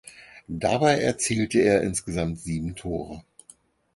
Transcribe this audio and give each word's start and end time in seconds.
Dabei 0.47 0.99
erzielte 0.99 1.59
er 1.59 1.83
insgesamt 1.83 2.39
sieben 2.39 2.75
Tore. 2.75 3.23